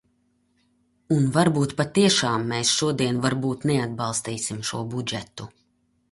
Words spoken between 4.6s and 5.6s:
šo budžetu.